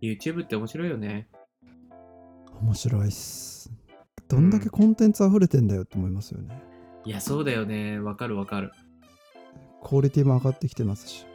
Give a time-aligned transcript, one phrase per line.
[0.00, 1.28] YouTube って面白いよね。
[2.60, 3.70] 面白いっす。
[4.28, 6.62] どんだけコンテンツ溢れてんだよって思いますよね。
[7.04, 7.98] いや、そうだよね。
[7.98, 8.72] わかるわかる。
[9.82, 11.26] クオリティも上がってきてますし。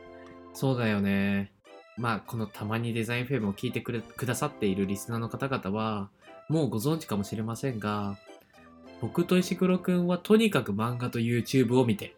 [0.53, 1.51] そうだよね。
[1.97, 6.09] まあ、このたまにデザインフェムを聞いてくれくださっているリスナーの方々は、
[6.49, 8.17] もうご存知かもしれませんが、
[9.01, 12.15] 僕と石黒くんはとにかく漫画と YouTube を見て。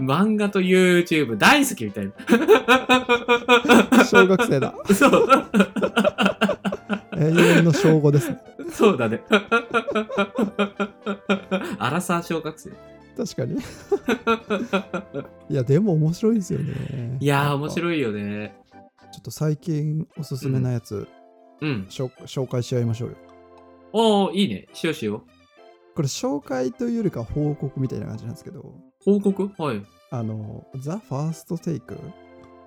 [0.00, 2.12] 漫画と YouTube 大好きみたいな。
[4.04, 4.74] 小学生だ。
[4.94, 5.28] そう。
[7.16, 8.38] 永遠の小5ですね。
[8.72, 9.22] そうだね。
[11.78, 12.70] アラサー小学生。
[13.16, 13.60] 確かに。
[15.48, 17.18] いや、でも面白いですよね。
[17.20, 18.56] いや面白いよね。
[19.12, 21.06] ちょっと最近おすすめなやつ、
[21.60, 21.86] うん。
[21.88, 23.16] しょ紹介し合いましょうよ。
[23.92, 24.66] おー、いいね。
[24.72, 25.22] しようしよう。
[25.94, 29.50] これ紹介というよりか報告みたいな感じなんですけど、報告？
[29.58, 29.82] はい。
[30.10, 31.98] あの、ザ・ファーストテイク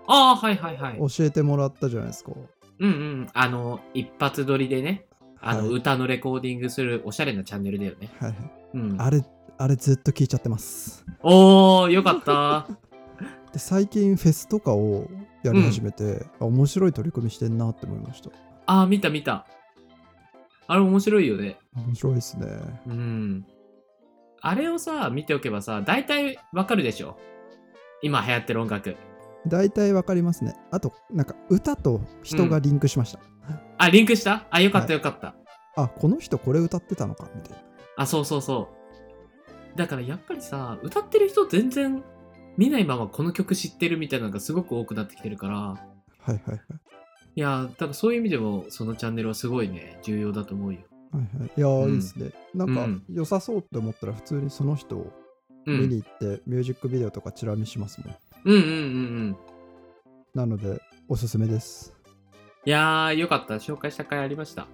[0.08, 0.97] ああ、はいはいはい。
[0.97, 2.31] 教えてもらったじゃないですか。
[2.80, 3.27] うんうん。
[3.33, 5.05] あの、一発撮りでね、
[5.41, 8.09] あの、はい歌のレコーディングするおしゃれなチャンネルだよね。
[8.19, 8.38] はいはい。
[8.75, 9.02] うん。
[9.02, 9.23] あれ、
[9.58, 11.05] あれずっと聞いちゃってます。
[11.21, 12.67] おー、よかった。
[13.53, 15.08] で、最近フェスとかを
[15.44, 18.30] やり始めて、あ面白い取り組みしてんなって思いました。
[18.67, 19.47] ああ、見た見た。
[20.67, 21.58] あれ面白いよね。
[21.75, 22.47] 面白いですね。
[22.88, 23.45] うん。
[24.41, 27.17] あれをさ、見ておけばさ、大体わかるでしょ？
[28.02, 28.95] 今流行ってる音楽。
[29.47, 30.55] 大体わかりますね。
[30.71, 33.19] あと、なんか歌と人がリンクしました。
[33.77, 34.47] あ、リンクした？
[34.49, 35.36] あ、よかっはいたよかった。
[35.75, 37.27] あ、この人これ歌ってたのか？
[37.36, 37.58] みたいな。
[37.97, 38.69] あ、そうそうそ
[39.73, 39.77] う。
[39.77, 42.03] だからやっぱりさ、歌ってる人全然
[42.58, 46.59] 見ないままこの曲知ってるみたいなのがすごく多くなってきてるから、はいはいはい。
[47.36, 50.80] いやー、だからそういう意味でもそのチャンネルはすごいね、重要だと思うよ。
[51.11, 52.31] はいはい、いやー、うんいいですね。
[52.53, 55.14] なんかうん良さそうって思ったら普通にその人を
[55.66, 55.81] うん。
[55.81, 58.16] 見に行ってミュージックビデオとかチラ見しますもん。
[58.45, 58.71] うんうんうんう
[59.32, 59.37] ん。
[60.33, 61.93] なのでおすすめです。
[62.65, 63.55] いやー、よかった。
[63.55, 64.67] 紹介した回ありました。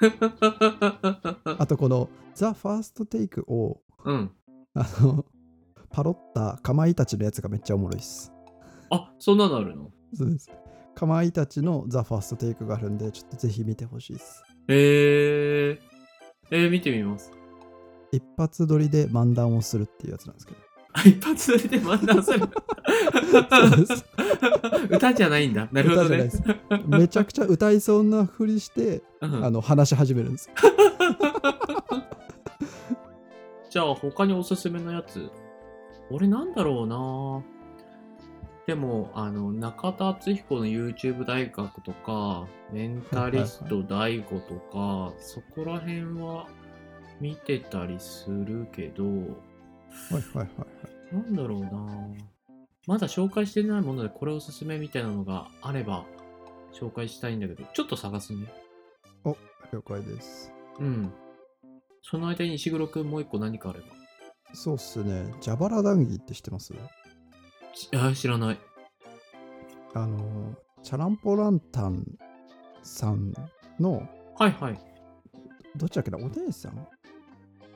[1.58, 4.30] あとこのザ・ファーストテイクをうん。
[4.74, 5.24] あの
[5.90, 8.32] パロったかまいたちのやつがめっちゃおもろいです。
[8.90, 9.90] あ、そんなのあるの？
[10.14, 10.50] そうです。
[11.00, 14.44] かまいたちのザ・ファーストテイクがあるんでちょっとぜひ見てほしいです。
[14.68, 15.78] えー。
[16.50, 17.32] えー、見てみます。
[18.12, 20.58] 一発撮りで漫談をするっていうやつなんですけど。
[20.92, 22.46] あ一発撮りで漫談する。
[24.90, 25.68] 歌じゃないんだ。
[25.72, 26.28] なるほどね。
[26.86, 30.54] めちゃくちゃ歌いそうなふりして、うんあの話し始めるんですよ。
[33.70, 35.30] じゃあ他におすすめのやつ
[36.10, 37.42] 俺なんだろうな
[38.70, 46.46] でもあの中田敦彦の YouTube 大学とかメンタリスト大悟とかそこら辺は
[47.20, 50.66] 見てたりするけどはいはいはいは
[51.10, 51.14] い。
[51.16, 51.70] なんだろうな
[52.86, 56.04] まだ紹介してないものでこれおすすめみたいなのがあれば
[56.72, 58.46] 紹介したいんだけどちょっと探すね
[59.72, 60.52] 了解です。
[60.78, 61.12] うん
[62.02, 63.86] その間に石黒くんもう一個何かあれば
[64.54, 65.24] そうっすね。
[65.44, 66.72] 蛇腹談義って知ってます？
[66.72, 66.76] ち
[67.94, 68.58] あ知らない。
[69.94, 72.04] あの、チャランポランタン
[72.82, 73.32] さん
[73.78, 74.08] の、
[74.38, 74.80] はいはい。
[75.76, 76.86] どっちだっけな、お姉さん？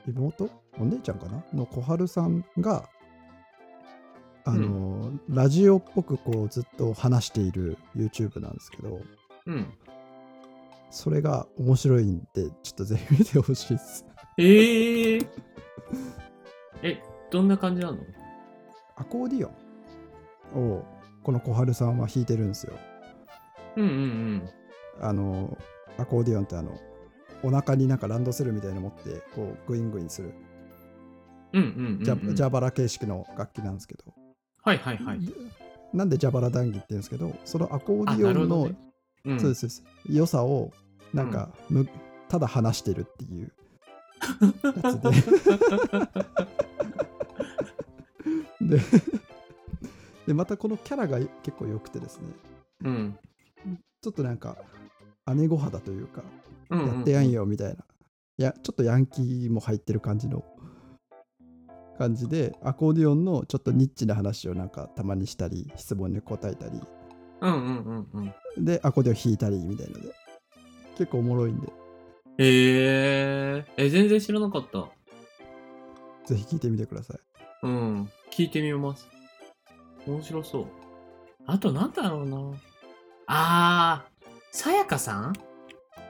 [0.07, 0.49] 妹？
[0.79, 1.43] お姉ちゃんかな？
[1.53, 2.89] の小春さんが、
[4.45, 9.01] あの、ラジオっぽくこうずっと話している YouTube なんですけど、
[9.47, 9.73] うん。
[10.91, 14.05] それが面白いんで、ちょっとぜひ見てほしいです。
[14.37, 15.27] ええー。
[16.83, 17.97] え、どんな感じなの？
[18.95, 19.64] アコーディオン
[20.53, 20.83] を
[21.23, 22.73] この小春さんは弾いてるんですよ。
[23.77, 24.49] うんうんうん。
[25.01, 25.57] あの、
[25.97, 26.77] アコーディオンってあの、
[27.43, 30.33] お腹になんかランドセルみたいなの持って、こう、グイングインする、
[31.53, 32.03] うんうんうん、うん。
[32.03, 34.03] ジャジャバラ形式の楽器なんですけど、
[34.63, 35.19] はいはいはい。
[35.25, 35.31] で
[35.93, 38.69] なんでジャバラ談義って言うんですけど、そのアコーあ、ディオンの、
[39.39, 40.71] そうですそうです良さを、
[41.13, 41.87] なんか、む
[42.27, 43.51] ただ話してるっていう
[44.83, 45.09] やつで。
[48.77, 48.79] で
[50.27, 52.27] で、またこのキャラが結構良くてですね、
[52.83, 53.19] うん。
[54.01, 54.57] ちょっとなんか、
[55.33, 56.23] 姉御肌というか、
[56.69, 57.75] うんうんうんやってやんよみたいな、
[58.37, 60.43] いや、ちょっとヤンキーも入ってる感じの
[61.97, 66.81] 感じで、アコーディオンのちょっとニッチな話をなんかたまにしたり、質問に答えたり、
[67.41, 68.65] うんうんうんうん。
[68.65, 70.13] で、アコーディオン弾いたりみたいので、
[70.97, 71.67] 結構おもろいんで、
[72.37, 74.89] えー、え、全然知らなかった。
[76.25, 77.19] ぜひ聞いてみてください。
[77.63, 78.09] うん。
[78.31, 79.07] 聞いてみます。
[80.05, 80.65] 面白そう。
[81.47, 82.37] あとなんだろうな。
[83.27, 85.33] あー、さやかさん？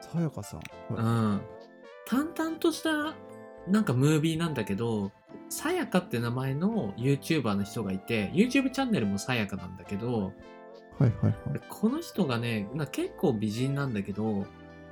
[0.02, 0.62] さやかさん。
[0.94, 1.42] うん。
[2.06, 3.16] 淡々とした、
[3.68, 5.12] なんかムービーなんだけど、
[5.50, 10.34] さやかって名前の YouTuber の人がいて、YouTube チャンネルもさやかなんだけど、
[10.98, 11.62] はいはいはい。
[11.68, 14.46] この人がね、な結構美人なんだけど、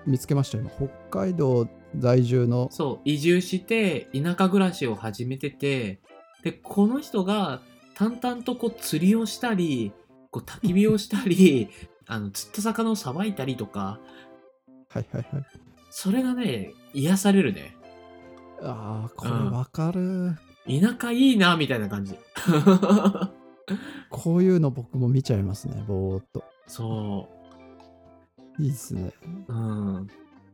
[0.06, 0.88] 見つけました今北
[1.22, 1.68] 海道
[1.98, 6.02] 在住のそう、移住して田舎暮らしを始めてて、
[6.44, 7.62] で、この人が
[7.96, 9.92] 淡々とこう釣りをしたり、
[10.32, 11.70] こう焚き火をしたり、
[12.08, 14.00] あの、釣った魚をさばいたりとか、
[14.90, 15.46] はいはいはい
[15.96, 17.76] それがね、癒されるね。
[18.64, 20.36] ああこれわかる、
[20.66, 22.18] 田舎いいな、みたいな感じ。
[24.10, 27.30] こういうの僕も見ちゃいますねぼーっとそ
[28.60, 29.14] いいっすね
[29.48, 29.54] う。
[29.54, 29.56] う
[30.00, 30.08] ん。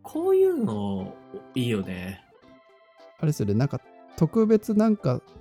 [0.03, 1.15] こういうの、
[1.55, 2.23] いいよね。
[3.19, 3.81] あれですよねなんか
[4.15, 5.38] 特別なんかえ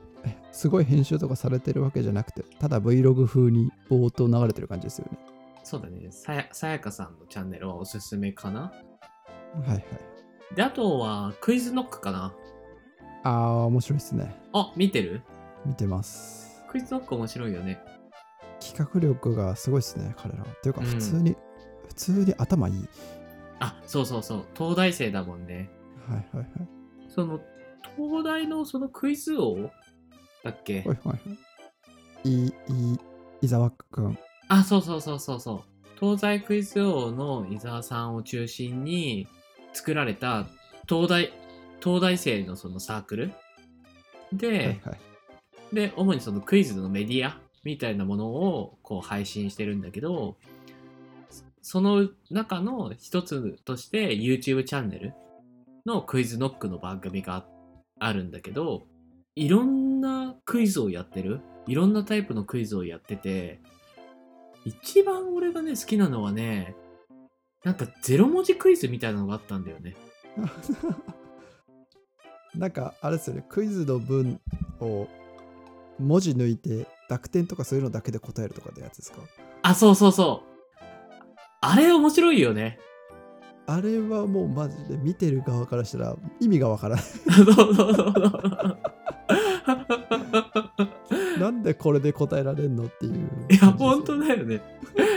[0.59, 5.19] すごい編集とかされてるわけじゃなくてただ Vlog 風にぼーっと流れてる感じですよね
[5.63, 6.09] そうだね。
[6.11, 8.61] さやさやかさんのチャンネルはおすすめかな。
[8.63, 8.73] は
[9.67, 9.85] いはい
[10.57, 12.35] で、あとは、クイズノックかな。
[13.23, 15.21] ああ面白いっすねあ、見てる？
[15.67, 17.79] 見てますクイズノック面白いよね。
[18.59, 21.37] 企画力がすごいっすね彼らというかうん普通に、
[21.89, 22.89] 普通に頭いい
[23.61, 24.45] あ、そうそうそう。
[24.57, 25.71] 東大生だもんね。
[26.09, 26.49] はいはいはい
[27.09, 27.41] その、
[27.97, 29.71] 東大のそのクイズ王
[30.45, 30.97] だっけ、はいはい。
[31.09, 31.15] は
[32.25, 32.53] いいい
[33.43, 34.19] 伊沢くん。
[34.49, 35.61] あ、そうそうそうそうそう。
[36.01, 39.27] 東西クイズ王の伊沢さんを中心に
[39.73, 40.47] 作られた
[40.89, 41.33] 東大、
[41.83, 43.33] 東大生のそのサークル？
[44.33, 44.99] で、はいはい。
[45.73, 50.37] で、主にそのクイズのメディアみたいなものをこう配信してるんだけど、
[51.63, 55.15] その中の一つとして YouTube チャンネル
[55.85, 57.45] のクイズノックの番組が
[58.01, 58.87] あるんだけど、
[59.37, 59.88] いろんな
[60.49, 61.43] クイズをやってる？
[61.67, 63.61] いろんなタイプのクイズをやってて、
[64.65, 66.75] 一番俺がね、好きなのはね、
[67.65, 69.95] なんかゼロ文字クイズみたいなのがあったんだよね。
[72.57, 74.41] なんかあれですよねクイズの文
[74.81, 75.07] を
[75.99, 79.19] 文字抜いて濁点とかそういうのだけで答えるとかってやつですか？
[79.63, 80.49] あ、そうそうそう。
[81.61, 82.79] あれ面白いよね。
[83.67, 88.79] あれはもうマジで見てる側からしたら意味がわからないそうそうそうそう。
[91.69, 94.63] でこれで答えられんのっていういや、本当だよね。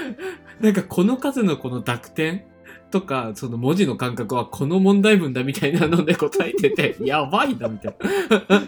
[0.60, 2.44] なんかこの数のこの濁点
[2.92, 7.96] とか、その文字の感覚はこの問題文だみたいなので答えてて、 やばいなみたい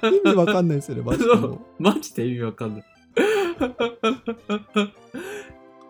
[0.01, 0.09] な。
[0.09, 1.29] 意味わかんないですよねマジで
[1.77, 2.85] マジで意味わかんない。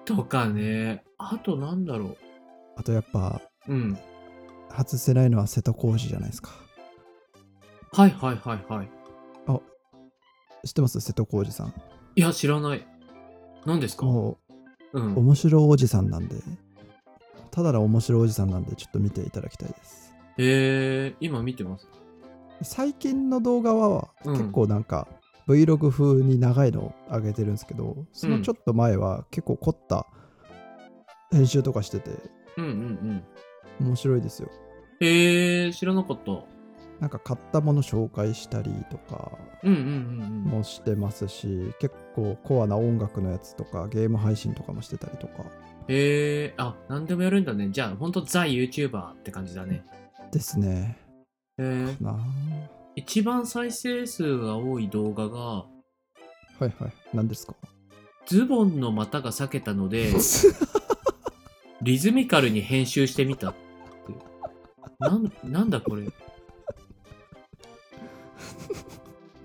[0.06, 1.04] とかね。
[1.20, 2.18] あとなんだろ
[2.76, 3.72] あとやっぱう。
[3.72, 3.96] うん。
[4.76, 6.50] 外せないのは瀬戸康史じゃないですか
[7.92, 8.90] はいはいはいはい。
[10.66, 11.00] 知ってます？
[11.02, 11.74] 瀬戸康史さん
[12.16, 12.86] いや、知らない。
[13.66, 14.06] 何ですか？
[14.06, 14.38] も
[14.94, 15.00] う。
[15.00, 16.36] うん面白おじさんなんで
[17.50, 21.88] ただの面白おじさんなんでちょっと見ていただきたいですえー、今見てます？
[22.62, 25.08] 最近の動画はうん結構なんか
[25.48, 30.06] Vlog 風に長いのを上げてるんですけど、そのちょっと前は結構凝った
[31.32, 32.12] 編集とかしてて
[32.58, 33.24] うんうん
[33.82, 33.88] うん。
[33.88, 34.50] 面白いですよ
[35.02, 36.32] えー、知らなかった。
[37.04, 39.90] なんか買ったもの紹介したりとかうんうんうんう
[40.26, 40.44] ん。
[40.60, 45.44] もしてますし結構コアな音楽のやつとかゲーム配信とかもしてたりとか
[45.90, 47.68] えー、あ、なんでもやるんだね。
[47.74, 49.84] じゃあ、ほんとザ・ YouTuber って感じだね。
[50.32, 50.98] ですね
[51.58, 52.16] えー、なあ
[52.96, 55.66] 一番再生数が多い動画が、は
[56.62, 56.74] いはい
[57.14, 57.54] 何ですか？
[58.28, 60.14] ズボンの股が裂けたので、
[61.84, 63.60] リズミカルに編集してみたって。
[65.00, 66.08] なん、なんだこれ？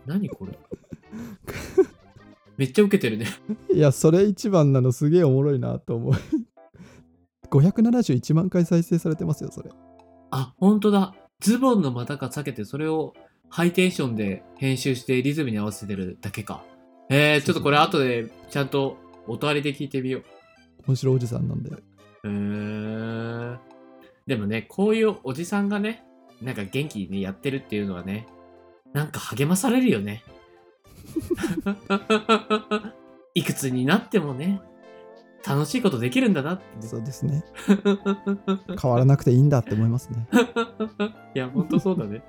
[0.08, 0.58] 何これ。
[2.56, 3.26] めっちゃウケてるね。
[3.72, 6.12] いやそれ一番なのすげえおもろいなと思う
[7.50, 9.70] 571万回再生されてますよそれ
[10.30, 11.14] あ、ほんとだ。
[11.40, 13.14] ズボンの股が裂けて、それを
[13.48, 16.64] ハイテンションで編集してリズムに合わせてるだけか。
[17.10, 20.24] えー、ちょっとこれ後でちゃんと音ありで聞いてみよう。
[20.88, 23.58] 面白いおじさんなんでへー。
[24.26, 26.04] でもね、こういうおじさんがね、
[26.42, 28.26] なんか元気にやってるっていうのはね、
[28.92, 30.22] なんか励まされるよね。
[33.34, 34.60] いくつになってもね、
[35.46, 37.44] 楽しいことできるんだなってね、そうですね
[38.80, 40.28] 変わらなくていいんだって思いますね
[41.34, 42.22] いや、ほんとそうだね。